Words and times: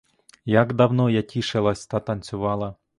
Як 0.45 0.73
давно 0.73 1.09
я 1.09 1.21
тішилась 1.21 1.87
та 1.87 1.99
танцювала. 1.99 2.75